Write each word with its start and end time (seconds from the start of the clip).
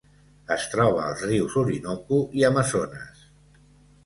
Es 0.53 0.63
troba 0.71 1.03
als 1.09 1.21
rius 1.31 1.57
Orinoco 1.63 2.19
i 2.41 2.47
Amazones. 2.49 3.23